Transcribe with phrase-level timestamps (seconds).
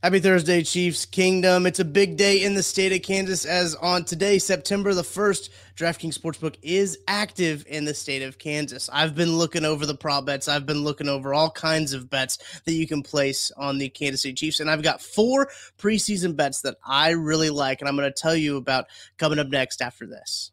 [0.00, 1.66] Happy Thursday, Chiefs Kingdom.
[1.66, 5.48] It's a big day in the state of Kansas as on today, September the 1st,
[5.74, 8.88] DraftKings Sportsbook is active in the state of Kansas.
[8.92, 10.46] I've been looking over the prop bets.
[10.46, 14.22] I've been looking over all kinds of bets that you can place on the Kansas
[14.22, 14.60] City Chiefs.
[14.60, 17.80] And I've got four preseason bets that I really like.
[17.80, 18.84] And I'm going to tell you about
[19.16, 20.52] coming up next after this.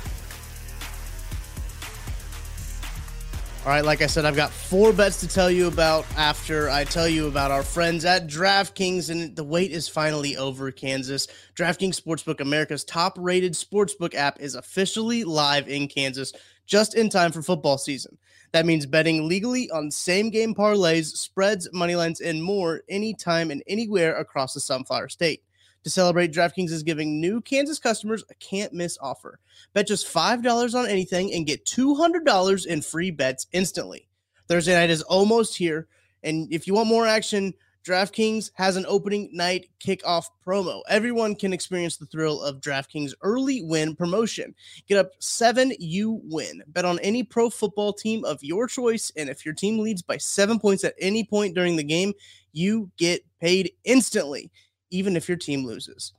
[3.63, 6.83] All right, like I said, I've got four bets to tell you about after I
[6.83, 11.27] tell you about our friends at DraftKings, and the wait is finally over, Kansas.
[11.55, 16.33] DraftKings Sportsbook, America's top rated sportsbook app, is officially live in Kansas
[16.65, 18.17] just in time for football season.
[18.51, 23.61] That means betting legally on same game parlays, spreads, money lines, and more anytime and
[23.67, 25.43] anywhere across the Sunflower State.
[25.83, 29.39] To celebrate, DraftKings is giving new Kansas customers a can't miss offer.
[29.73, 34.07] Bet just $5 on anything and get $200 in free bets instantly.
[34.47, 35.87] Thursday night is almost here.
[36.23, 37.53] And if you want more action,
[37.83, 40.83] DraftKings has an opening night kickoff promo.
[40.87, 44.53] Everyone can experience the thrill of DraftKings early win promotion.
[44.87, 46.61] Get up seven, you win.
[46.67, 49.11] Bet on any pro football team of your choice.
[49.17, 52.13] And if your team leads by seven points at any point during the game,
[52.53, 54.51] you get paid instantly
[54.91, 56.13] even if your team loses.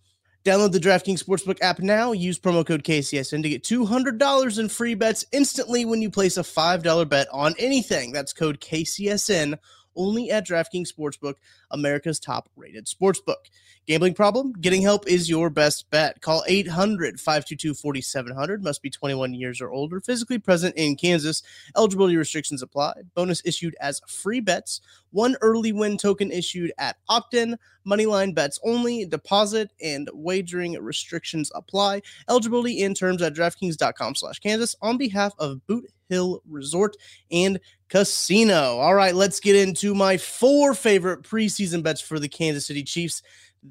[0.44, 2.10] Download the DraftKings Sportsbook app now.
[2.10, 6.43] Use promo code KCSN to get $200 in free bets instantly when you place a
[6.43, 8.10] $5 bet on anything.
[8.10, 9.56] That's code KCSN
[9.94, 11.34] only at DraftKings Sportsbook,
[11.71, 13.47] America's top rated sportsbook.
[13.88, 14.53] Gambling problem?
[14.60, 16.20] Getting help is your best bet.
[16.20, 18.62] Call 800 522 4700.
[18.62, 20.00] Must be 21 years or older.
[20.00, 21.43] Physically present in Kansas.
[21.76, 22.92] Eligibility restrictions apply.
[23.16, 24.82] Bonus issued as free bets.
[25.10, 27.59] One early win token issued at opt-in.
[27.84, 29.04] Moneyline bets only.
[29.04, 32.03] Deposit and wagering restrictions apply.
[32.28, 36.97] Eligibility in terms at DraftKings.com slash Kansas on behalf of Boot Hill Resort
[37.32, 38.78] and Casino.
[38.78, 43.22] All right, let's get into my four favorite preseason bets for the Kansas City Chiefs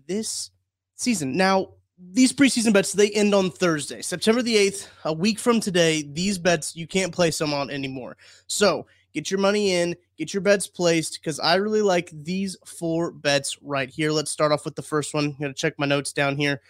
[0.07, 0.51] this
[0.95, 1.35] season.
[1.35, 6.01] Now, these preseason bets they end on Thursday, September the 8th, a week from today.
[6.01, 8.17] These bets you can't place them on anymore.
[8.47, 13.11] So, get your money in, get your bets placed because I really like these four
[13.11, 14.11] bets right here.
[14.11, 15.25] Let's start off with the first one.
[15.25, 16.61] I'm going to check my notes down here.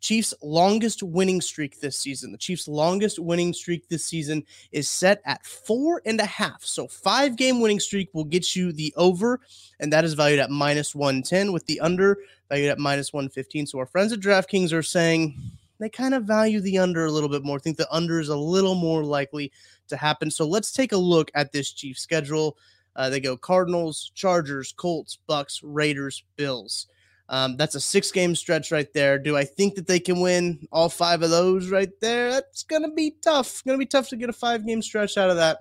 [0.00, 2.32] Chiefs' longest winning streak this season.
[2.32, 6.64] The Chiefs' longest winning streak this season is set at four and a half.
[6.64, 9.40] So, five game winning streak will get you the over,
[9.80, 13.66] and that is valued at minus 110, with the under valued at minus 115.
[13.66, 15.36] So, our friends at DraftKings are saying
[15.78, 17.58] they kind of value the under a little bit more.
[17.58, 19.52] think the under is a little more likely
[19.88, 20.30] to happen.
[20.30, 22.56] So, let's take a look at this Chiefs schedule.
[22.96, 26.88] Uh, they go Cardinals, Chargers, Colts, Bucs, Raiders, Bills.
[27.30, 29.18] Um, that's a six game stretch right there.
[29.18, 32.30] Do I think that they can win all five of those right there?
[32.30, 33.62] That's going to be tough.
[33.64, 35.58] Going to be tough to get a five game stretch out of that.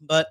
[0.00, 0.28] But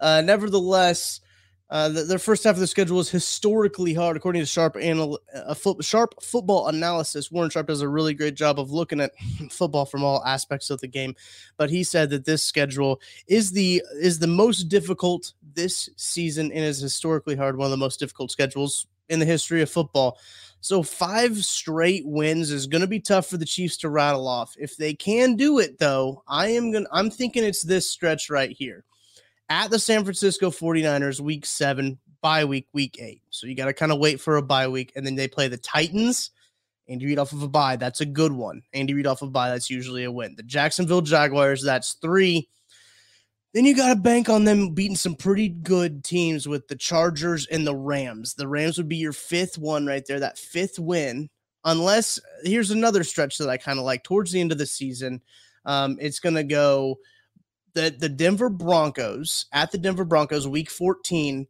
[0.00, 1.20] uh, nevertheless,
[1.68, 5.18] uh, the, their first half of the schedule is historically hard, according to Sharp anal-
[5.32, 7.32] a foot, Sharp football analysis.
[7.32, 9.12] Warren Sharp does a really great job of looking at
[9.50, 11.16] football from all aspects of the game,
[11.56, 16.64] but he said that this schedule is the is the most difficult this season and
[16.64, 20.18] is historically hard, one of the most difficult schedules in the history of football.
[20.60, 24.54] So five straight wins is going to be tough for the Chiefs to rattle off.
[24.58, 28.30] If they can do it though, I am going to I'm thinking it's this stretch
[28.30, 28.84] right here.
[29.48, 33.22] At the San Francisco 49ers week 7, bye week, week eight.
[33.30, 34.92] So you got to kind of wait for a bye week.
[34.96, 36.30] And then they play the Titans.
[36.88, 37.76] Andy Reid off of a bye.
[37.76, 38.62] That's a good one.
[38.72, 39.50] Andy Reid off of a bye.
[39.50, 40.34] That's usually a win.
[40.36, 41.62] The Jacksonville Jaguars.
[41.62, 42.48] That's three.
[43.56, 47.46] Then you got to bank on them beating some pretty good teams with the Chargers
[47.46, 48.34] and the Rams.
[48.34, 51.30] The Rams would be your fifth one right there, that fifth win.
[51.64, 55.22] Unless here's another stretch that I kind of like towards the end of the season.
[55.64, 56.98] Um, it's going to go
[57.72, 61.46] the the Denver Broncos at the Denver Broncos, week 14,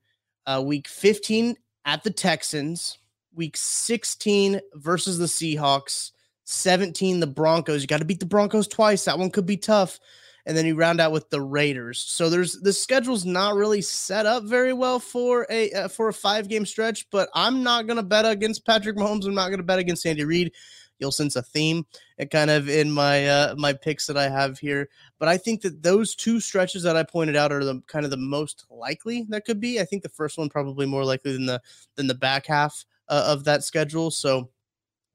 [0.47, 1.57] uh, week 15
[1.87, 2.99] at the Texans,
[3.35, 6.13] week 16 versus the Seahawks,
[6.45, 7.83] 17 the Broncos.
[7.83, 9.07] You got to beat the Broncos twice.
[9.07, 9.99] That one could be tough.
[10.47, 11.99] And then you round out with the Raiders.
[11.99, 16.15] So there's the schedule's not really set up very well for a uh, for a
[16.15, 17.11] five game stretch.
[17.11, 19.27] But I'm not gonna bet against Patrick Mahomes.
[19.27, 20.53] I'm not gonna bet against Andy Reid
[20.99, 21.85] you'll sense a theme
[22.19, 24.89] and kind of in my uh, my picks that I have here.
[25.19, 28.11] But I think that those two stretches that I pointed out are the kind of
[28.11, 29.81] the most likely that could be.
[29.81, 31.61] I think the first one probably more likely than the
[31.97, 34.11] than the back half uh, of that schedule.
[34.11, 34.51] So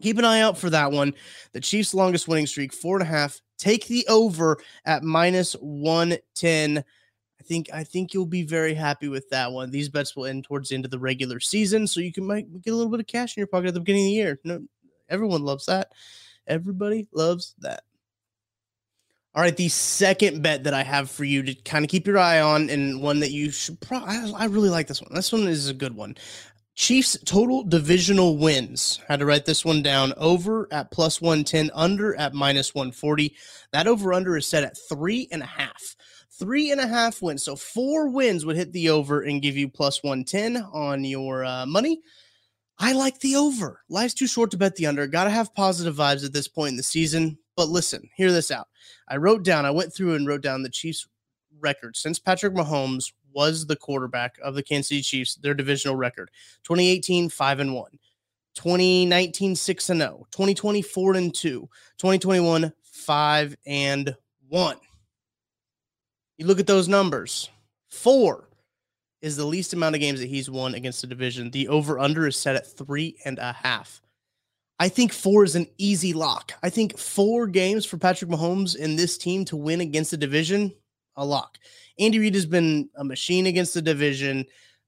[0.01, 1.13] keep an eye out for that one.
[1.53, 3.41] The Chiefs' longest winning streak, four and a half.
[3.61, 6.79] Take the over at minus one ten.
[7.39, 9.69] I think I think you'll be very happy with that one.
[9.69, 12.51] These bets will end towards the end of the regular season, so you can might
[12.63, 14.39] get a little bit of cash in your pocket at the beginning of the year.
[14.43, 14.61] No,
[15.11, 15.91] Everyone loves that.
[16.47, 17.83] Everybody loves that.
[19.35, 22.17] All right, the second bet that I have for you to kind of keep your
[22.17, 25.13] eye on, and one that you should probably, I, really like this one.
[25.13, 26.17] This one is a good one.
[26.75, 28.99] Chiefs total divisional wins.
[29.07, 30.13] Had to write this one down.
[30.17, 33.35] Over at plus 110, under at minus 140.
[33.73, 35.95] That over under is set at three and a half.
[36.39, 37.43] Three and a half wins.
[37.43, 41.65] So four wins would hit the over and give you plus 110 on your uh,
[41.65, 42.01] money.
[42.79, 43.81] I like the over.
[43.89, 45.05] Life's too short to bet the under.
[45.05, 47.37] Got to have positive vibes at this point in the season.
[47.55, 48.67] But listen, hear this out.
[49.07, 51.07] I wrote down, I went through and wrote down the Chiefs'
[51.59, 56.31] record since Patrick Mahomes was the quarterback of the Kansas City Chiefs, their divisional record
[56.63, 57.91] 2018, 5 and 1,
[58.55, 64.15] 2019, 6 and 0, 2020, 4 and 2, 2021, 5 and
[64.49, 64.77] 1.
[66.37, 67.49] You look at those numbers
[67.91, 68.47] four
[69.21, 71.51] is the least amount of games that he's won against the division.
[71.51, 74.01] The over under is set at three and a half.
[74.79, 76.53] I think four is an easy lock.
[76.63, 80.73] I think four games for Patrick Mahomes and this team to win against the division,
[81.15, 81.57] a lock.
[81.99, 84.45] Andy Reid has been a machine against the division.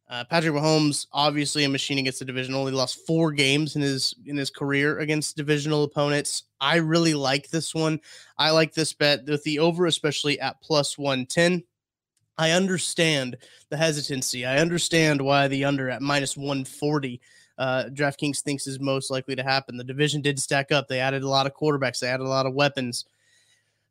[0.10, 4.14] Uh, Patrick Mahomes, obviously a machine against the division, only lost four games in his
[4.26, 6.44] in his career against divisional opponents.
[6.60, 8.00] I really like this one.
[8.38, 11.64] I like this bet with the over, especially at plus one ten.
[12.38, 13.38] I understand
[13.70, 14.46] the hesitancy.
[14.46, 17.22] I understand why the under at minus 140
[17.58, 19.78] uh, DraftKings thinks is most likely to happen.
[19.78, 20.88] The division did stack up.
[20.88, 23.06] They added a lot of quarterbacks, they added a lot of weapons.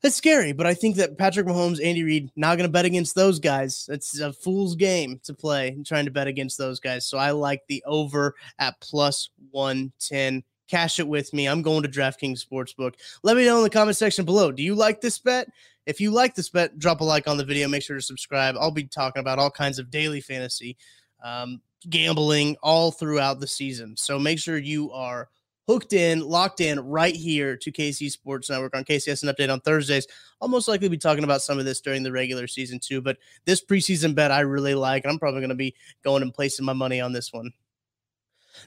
[0.02, 3.14] That's scary, but I think that Patrick Mahomes, Andy Reid, not going to bet against
[3.14, 3.88] those guys.
[3.88, 7.06] It's a fool's game to play trying to bet against those guys.
[7.06, 10.42] So I like the over at plus 110.
[10.68, 11.46] Cash it with me.
[11.46, 12.94] I'm going to DraftKings Sportsbook.
[13.22, 14.50] Let me know in the comment section below.
[14.50, 15.48] Do you like this bet?
[15.86, 17.68] If you like this bet, drop a like on the video.
[17.68, 18.56] Make sure to subscribe.
[18.58, 20.76] I'll be talking about all kinds of daily fantasy,
[21.22, 23.96] um, gambling all throughout the season.
[23.96, 25.28] So make sure you are
[25.72, 30.06] hooked in, locked in right here to KC Sports Network on KCSN Update on Thursdays.
[30.38, 33.16] I'll most likely be talking about some of this during the regular season too, but
[33.46, 35.06] this preseason bet I really like.
[35.06, 35.74] I'm probably going to be
[36.04, 37.52] going and placing my money on this one.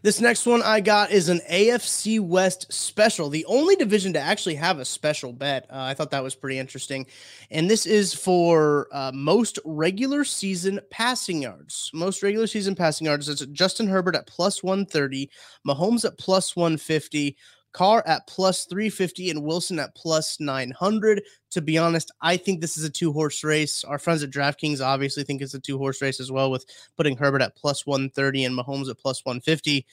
[0.01, 4.55] This next one I got is an AFC West special, the only division to actually
[4.55, 5.65] have a special bet.
[5.69, 7.05] Uh, I thought that was pretty interesting.
[7.51, 11.91] And this is for uh, most regular season passing yards.
[11.93, 13.29] Most regular season passing yards.
[13.29, 15.29] It's Justin Herbert at plus 130,
[15.67, 17.37] Mahomes at plus 150,
[17.75, 21.21] Carr at plus 350 and Wilson at plus 900.
[21.51, 23.83] To be honest, I think this is a two horse race.
[23.83, 26.65] Our friends at DraftKings obviously think it's a two horse race as well, with
[26.95, 29.85] putting Herbert at plus 130 and Mahomes at plus 150.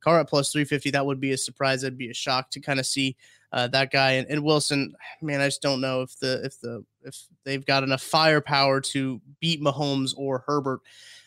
[0.00, 0.90] Carr at plus 350.
[0.90, 1.82] That would be a surprise.
[1.82, 3.16] That'd be a shock to kind of see
[3.52, 4.96] uh, that guy and, and, Wilson.
[5.22, 9.20] Man, I just don't know if the if the if they've got enough firepower to
[9.38, 10.80] beat Mahomes or Herbert.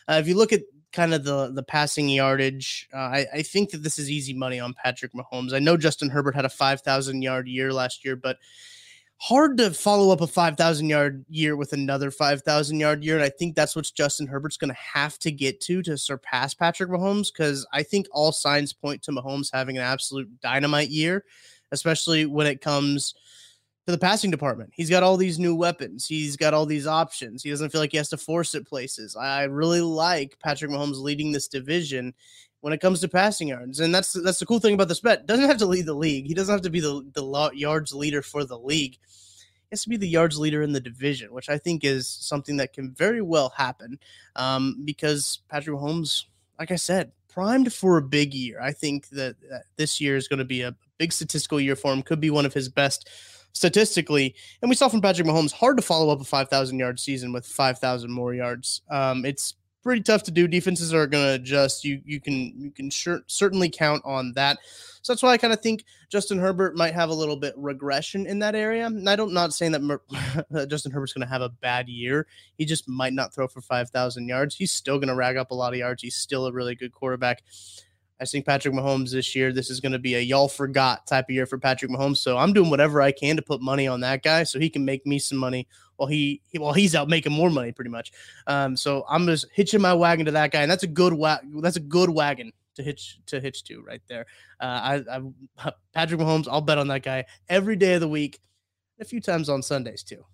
[0.06, 0.60] Uh, if you look at
[0.92, 2.88] kind of the the passing yardage.
[2.92, 5.52] Uh, I, I think that this is easy money on Patrick Mahomes.
[5.52, 8.38] I know Justin Herbert had a 5,000 yard year last year, but
[9.16, 13.16] hard to follow up a 5,000 yard year with another 5,000 yard year.
[13.16, 16.54] And I think that's what Justin Herbert's going to have to get to to surpass
[16.54, 21.24] Patrick Mahomes because I think all signs point to Mahomes having an absolute dynamite year,
[21.70, 23.14] especially when it comes–
[23.86, 24.70] to the passing department.
[24.74, 26.06] He's got all these new weapons.
[26.06, 27.42] He's got all these options.
[27.42, 29.16] He doesn't feel like he has to force it places.
[29.16, 32.14] I really like Patrick Mahomes leading this division
[32.60, 33.80] when it comes to passing yards.
[33.80, 35.26] And that's that's the cool thing about this bet.
[35.26, 36.26] Doesn't have to lead the league.
[36.26, 38.98] He doesn't have to be the the yards leader for the league.
[39.02, 42.58] He has to be the yards leader in the division, which I think is something
[42.58, 43.98] that can very well happen
[44.36, 46.26] um, because Patrick Mahomes
[46.58, 48.60] like I said, primed for a big year.
[48.60, 51.92] I think that, that this year is going to be a big statistical year for
[51.92, 52.02] him.
[52.02, 53.08] Could be one of his best
[53.52, 54.34] statistically.
[54.60, 57.46] And we saw from Patrick Mahomes, hard to follow up a 5,000 yard season with
[57.46, 58.82] 5,000 more yards.
[58.90, 60.48] Um, it's pretty tough to do.
[60.48, 61.84] Defenses are going to adjust.
[61.84, 64.58] You you can you can sure, certainly count on that.
[65.02, 68.24] So that's why I kind of think Justin Herbert might have a little bit regression
[68.26, 68.86] in that area.
[68.86, 70.02] And I don't not saying that Mer-
[70.68, 72.26] Justin Herbert's going to have a bad year.
[72.56, 74.54] He just might not throw for 5,000 yards.
[74.54, 76.02] He's still going to rag up a lot of yards.
[76.02, 77.42] He's still a really good quarterback.
[78.22, 81.24] I think Patrick Mahomes this year, this is going to be a y'all forgot type
[81.24, 82.18] of year for Patrick Mahomes.
[82.18, 84.84] So I'm doing whatever I can to put money on that guy so he can
[84.84, 88.12] make me some money while he, while he's out making more money pretty much.
[88.46, 91.40] Um, so I'm just hitching my wagon to that guy, and that's a good wa-
[91.60, 94.26] that's a good wagon to hitch to hitch to right there.
[94.60, 95.18] Uh, I,
[95.58, 98.38] I Patrick Mahomes, I'll bet on that guy every day of the week,
[99.00, 100.24] a few times on Sundays too.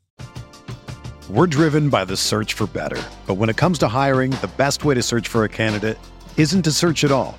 [1.31, 4.85] We're driven by the search for better, but when it comes to hiring, the best
[4.85, 5.99] way to search for a candidate
[6.37, 7.39] isn't to search at all.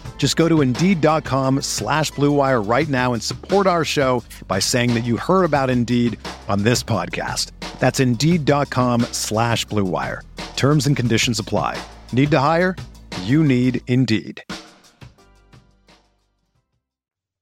[0.21, 5.03] Just go to Indeed.com slash BlueWire right now and support our show by saying that
[5.03, 7.49] you heard about Indeed on this podcast.
[7.79, 10.21] That's Indeed.com slash BlueWire.
[10.55, 11.81] Terms and conditions apply.
[12.13, 12.75] Need to hire?
[13.23, 14.43] You need Indeed.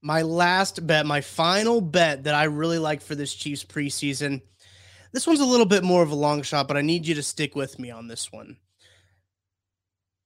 [0.01, 4.41] My last bet, my final bet that I really like for this Chiefs preseason.
[5.11, 7.23] This one's a little bit more of a long shot, but I need you to
[7.23, 8.55] stick with me on this one.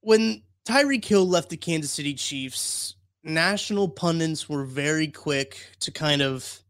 [0.01, 6.21] When Tyreek Hill left the Kansas City Chiefs, national pundits were very quick to kind
[6.21, 6.61] of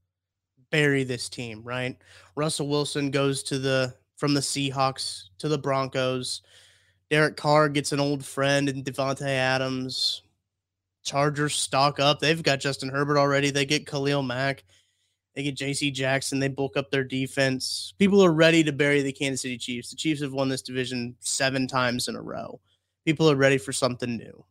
[0.72, 1.98] bury this team, right?
[2.36, 6.42] Russell Wilson goes to the from the Seahawks to the Broncos.
[7.12, 10.24] Derek Carr gets an old friend in Davante Adams.
[11.04, 12.20] Chargers stock up.
[12.20, 13.52] They've got Justin Herbert already.
[13.52, 14.64] They get Khalil Mack.
[15.36, 16.40] They get JC Jackson.
[16.40, 17.94] They bulk up their defense.
[18.00, 19.90] People are ready to bury the Kansas City Chiefs.
[19.90, 22.60] The Chiefs have won this division seven times in a row.
[23.06, 24.46] People are ready for something new.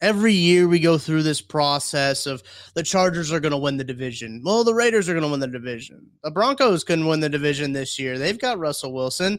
[0.00, 2.42] Every year we go through this process of
[2.74, 4.42] the Chargers are going to win the division.
[4.44, 6.10] Well, the Raiders are going to win the division.
[6.22, 8.18] The Broncos can win the division this year.
[8.18, 9.38] They've got Russell Wilson.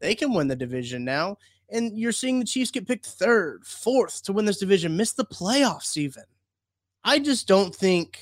[0.00, 1.36] They can win the division now
[1.70, 5.24] and you're seeing the Chiefs get picked third, fourth to win this division, miss the
[5.24, 6.24] playoffs even.
[7.04, 8.20] I just don't think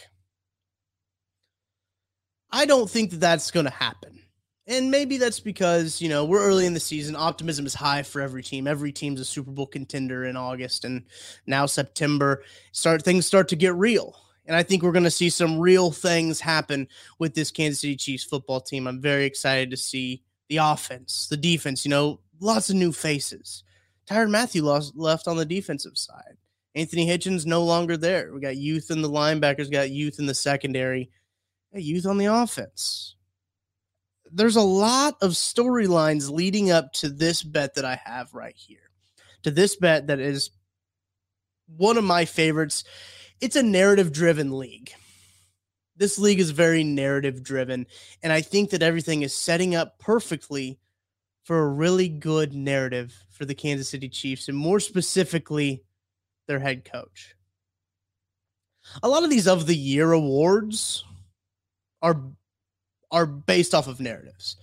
[2.50, 4.20] I don't think that that's going to happen.
[4.66, 7.16] And maybe that's because, you know, we're early in the season.
[7.16, 8.66] Optimism is high for every team.
[8.66, 11.04] Every team's a Super Bowl contender in August and
[11.47, 12.42] now September.
[12.73, 14.16] Start things start to get real.
[14.47, 17.97] And I think we're going to see some real things happen with this Kansas City
[17.97, 18.87] Chiefs football team.
[18.87, 23.64] I'm very excited to see the offense, the defense, you know, lots of new faces.
[24.09, 26.37] Tyrann Mathieu lost, left on the defensive side.
[26.75, 28.33] Anthony Hitchens no longer there.
[28.33, 31.11] We got youth in the linebackers, got youth in the secondary,
[31.73, 33.13] youth on the offense.
[34.34, 38.90] There's a lot of storylines leading up to this bet that I have right here.
[39.44, 40.50] To this bet that is
[41.76, 42.82] one of my favorites.
[43.40, 44.92] It's a narrative driven league.
[45.96, 47.86] This league is very narrative driven.
[48.24, 50.80] And I think that everything is setting up perfectly
[51.44, 55.84] for a really good narrative for the Kansas City Chiefs and more specifically
[56.48, 57.36] their head coach.
[59.02, 61.04] A lot of these of the year awards
[62.02, 62.20] are
[63.14, 64.56] are based off of narratives.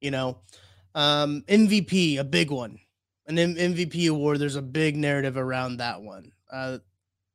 [0.00, 0.38] You know,
[0.94, 2.78] um, MVP, a big one.
[3.26, 6.32] An M- MVP award, there's a big narrative around that one.
[6.50, 6.78] Uh,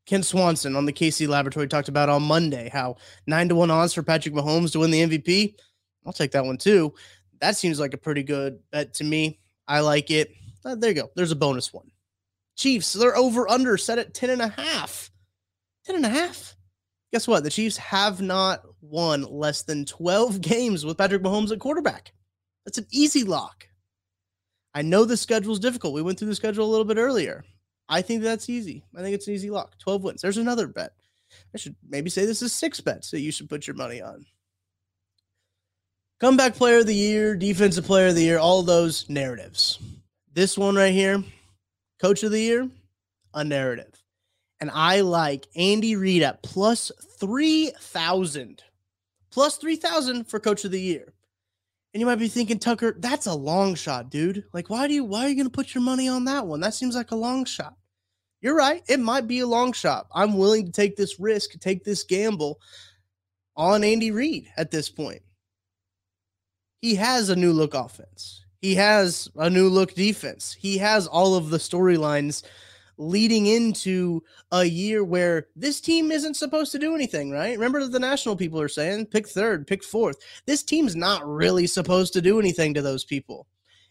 [0.08, 3.94] Ken Swanson on the KC Laboratory talked about on Monday how nine to one odds
[3.94, 5.56] for Patrick Mahomes to win the MVP.
[6.06, 6.94] I'll take that one too.
[7.40, 9.40] That seems like a pretty good bet to me.
[9.68, 10.32] I like it.
[10.66, 11.12] Uh, there you go.
[11.16, 11.92] There's a bonus one.
[12.58, 15.12] Chiefs, they're over under set at 10 and a half.
[15.86, 16.56] 10 and a half.
[17.14, 17.44] Guess what?
[17.44, 22.12] The Chiefs have not won less than 12 games with Patrick Mahomes at quarterback.
[22.66, 23.68] That's an easy lock.
[24.74, 25.94] I know the schedule's difficult.
[25.94, 27.46] We went through the schedule a little bit earlier.
[27.88, 28.84] I think that's easy.
[28.98, 29.78] I think it's an easy lock.
[29.78, 30.22] 12 wins.
[30.22, 30.94] There's another bet.
[31.54, 34.26] I should maybe say this is six bets that you should put your money on.
[36.20, 39.78] Comeback player of the year, defensive player of the year, all those narratives.
[40.34, 41.24] This one right here,
[42.02, 42.68] coach of the year,
[43.36, 44.03] a narrative.
[44.64, 46.90] And I like Andy Reid at plus
[47.20, 48.64] 3,000.
[49.30, 51.14] Plus 3,000 for coach of the year.
[51.94, 54.46] And you might be thinking, Tucker, that's a long shot, dude.
[54.54, 56.62] Like, why do you why are you gonna put your money on that one?
[56.62, 57.76] That seems like a long shot.
[58.40, 58.82] You're right.
[58.88, 60.08] It might be a long shot.
[60.16, 62.62] I'm willing to take this risk, take this gamble
[63.58, 65.24] on Andy Reid at this point.
[66.82, 68.46] He has a new look offense.
[68.62, 70.56] He has a new look defense.
[70.58, 72.44] He has all of the storylines
[72.98, 77.58] leading into a year where this team isn't supposed to do anything, right?
[77.58, 80.18] Remember that the national people are saying pick third, pick fourth.
[80.46, 83.48] This team's not really supposed to do anything to those people.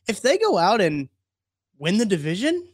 [0.08, 1.08] If they go out and
[1.78, 2.68] win the division,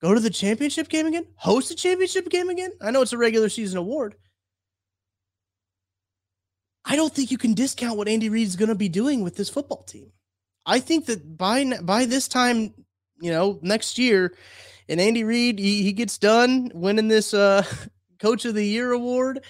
[0.00, 2.72] go to the championship game again, host a championship game again.
[2.80, 4.14] I know it's a regular season award.
[6.84, 9.36] I don't think you can discount what Andy Reid is going to be doing with
[9.36, 10.10] this football team.
[10.64, 12.74] I think that by by this time,
[13.20, 14.34] you know, next year,
[14.88, 17.62] and Andy Reid he, he gets done winning this uh,
[18.18, 19.44] Coach of the Year award.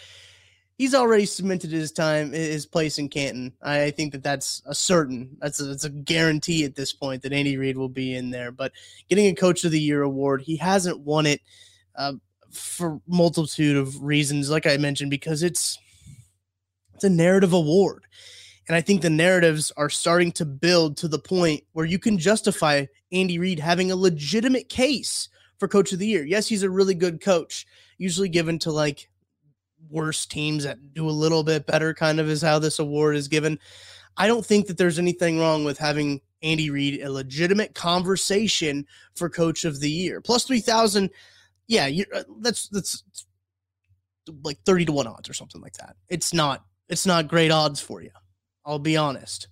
[0.77, 3.53] He's already cemented his time, his place in Canton.
[3.63, 7.33] I think that that's a certain, that's a, that's a guarantee at this point that
[7.33, 8.53] Andy Reid will be in there.
[8.53, 8.71] But
[9.09, 11.41] getting a Coach of the Year award, he hasn't won it
[11.97, 12.13] uh,
[12.53, 14.51] for multitude of reasons.
[14.51, 15.79] Like I mentioned, because it's
[16.95, 18.05] it's a narrative award.
[18.69, 22.19] And I think the narratives are starting to build to the point where you can
[22.19, 26.25] justify Andy Reid having a legitimate case for coach of the year.
[26.25, 29.09] Yes, he's a really good coach, usually given to like
[29.89, 33.27] worse teams that do a little bit better, kind of is how this award is
[33.27, 33.59] given.
[34.19, 39.31] I don't think that there's anything wrong with having Andy Reid a legitimate conversation for
[39.31, 40.21] coach of the year.
[40.21, 41.09] Plus 3,000.
[41.69, 43.03] Yeah, you uh, that's, that's
[44.45, 45.97] like 30 to 1 odds or something like that.
[46.09, 48.11] It's not, it's not great odds for you.
[48.69, 49.49] I'll be honest.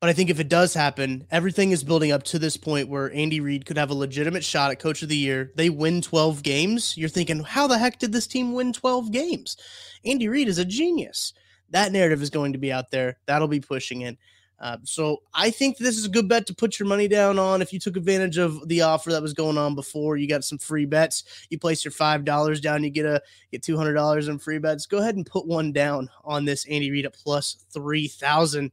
[0.00, 3.12] But I think if it does happen, everything is building up to this point where
[3.12, 5.52] Andy Reid could have a legitimate shot at coach of the year.
[5.54, 6.96] They win 12 games.
[6.98, 9.56] You're thinking, how the heck did this team win 12 games?
[10.04, 11.32] Andy Reid is a genius.
[11.70, 13.18] That narrative is going to be out there.
[13.26, 14.18] That'll be pushing it.
[14.58, 17.60] Uh, so I think this is a good bet to put your money down on.
[17.60, 20.58] If you took advantage of the offer that was going on before, you got some
[20.58, 21.24] free bets.
[21.50, 23.20] You place your five dollars down, you get a
[23.52, 24.86] get two hundred dollars in free bets.
[24.86, 28.72] Go ahead and put one down on this Andy Reid at plus three thousand.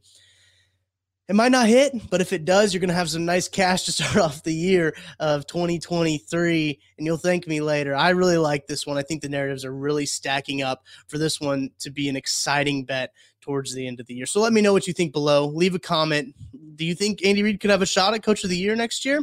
[1.30, 3.84] It might not hit, but if it does, you're going to have some nice cash
[3.84, 7.96] to start off the year of 2023, and you'll thank me later.
[7.96, 8.98] I really like this one.
[8.98, 12.84] I think the narratives are really stacking up for this one to be an exciting
[12.84, 13.14] bet
[13.44, 14.26] towards the end of the year.
[14.26, 15.48] So let me know what you think below.
[15.48, 16.34] Leave a comment.
[16.76, 19.06] Do you think Andy Reid could have a shot at Coach of the Year next
[19.06, 19.22] year?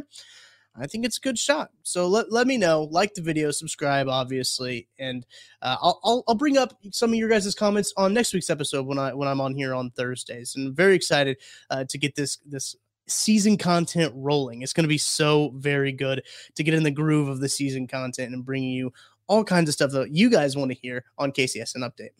[0.79, 1.71] I think it's a good shot.
[1.83, 2.83] So let, let me know.
[2.83, 5.25] Like the video, subscribe, obviously, and
[5.61, 8.85] uh, I'll, I'll, I'll bring up some of your guys' comments on next week's episode
[8.85, 10.55] when I when I'm on here on Thursdays.
[10.55, 11.37] And I'm very excited
[11.69, 14.61] uh, to get this this season content rolling.
[14.61, 16.23] It's going to be so very good
[16.55, 18.93] to get in the groove of the season content and bringing you
[19.27, 22.11] all kinds of stuff that you guys want to hear on KCSN Update.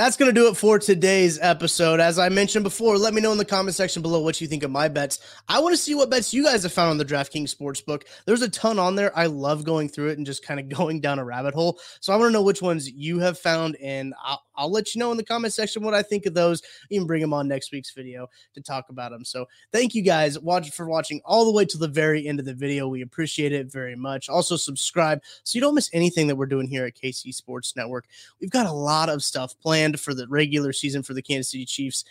[0.00, 2.00] That's going to do it for today's episode.
[2.00, 4.62] As I mentioned before, let me know in the comment section below what you think
[4.62, 5.18] of my bets.
[5.46, 8.04] I want to see what bets you guys have found on the DraftKings Sportsbook.
[8.24, 9.12] There's a ton on there.
[9.14, 11.78] I love going through it and just kind of going down a rabbit hole.
[12.00, 15.00] So I want to know which ones you have found, and I'll, I'll let you
[15.00, 16.62] know in the comment section what I think of those.
[16.88, 19.22] Even bring them on next week's video to talk about them.
[19.22, 22.46] So thank you guys watch for watching all the way to the very end of
[22.46, 22.88] the video.
[22.88, 24.30] We appreciate it very much.
[24.30, 28.06] Also subscribe so you don't miss anything that we're doing here at KC Sports Network.
[28.40, 31.64] We've got a lot of stuff planned for the regular season for the Kansas City
[31.64, 32.04] Chiefs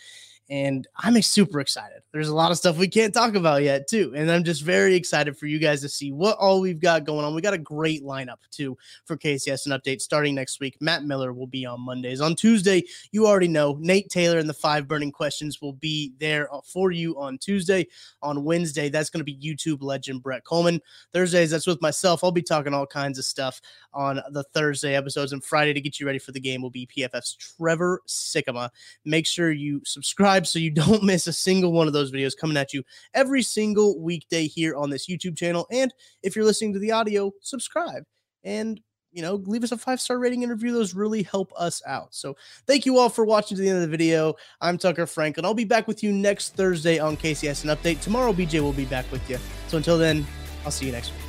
[0.50, 2.02] and I'm super excited.
[2.12, 4.14] There's a lot of stuff we can't talk about yet, too.
[4.16, 7.24] And I'm just very excited for you guys to see what all we've got going
[7.24, 7.36] on.
[7.36, 10.76] We got a great lineup, too, for KCSN update starting next week.
[10.82, 12.20] Matt Miller will be on Mondays.
[12.20, 16.52] On Tuesday, you already know Nate Taylor and the five burning questions will be there
[16.52, 17.88] uh, for you on Tuesday.
[18.24, 20.82] On Wednesday, that's going to be YouTube legend Brett Coleman.
[21.14, 22.24] Thursdays, that's with myself.
[22.24, 23.62] I'll be talking all kinds of stuff
[23.94, 25.32] on the Thursday episodes.
[25.32, 28.70] And Friday, to get you ready for the game, will be PFF's Trevor Sikkema.
[29.06, 32.38] Make sure you subscribe subscribe so you don't miss a single one of those videos
[32.38, 35.68] coming at you every single weekday here on this YouTube channel.
[35.72, 38.04] And if you're listening to the audio, subscribe
[38.44, 38.80] and
[39.12, 40.72] you know, leave us a five star rating and review.
[40.72, 42.14] Those really help us out.
[42.14, 44.36] So, thank you all for watching to the end of the video.
[44.62, 45.46] I'm Tucker Franklin.
[45.46, 48.02] I'll be back with you next Thursday on KCSN Update.
[48.02, 49.40] Tomorrow, BJ will be back with you.
[49.68, 50.28] So, until then,
[50.64, 51.29] I'll see you next week.